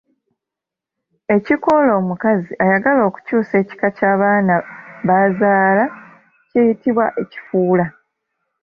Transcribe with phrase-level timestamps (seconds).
[1.35, 4.55] Ekikoola omukazi ayagala okukyusa ekika ky’abaana
[5.07, 5.85] b’azaala
[6.49, 7.85] kiyitibwa Ekifuula.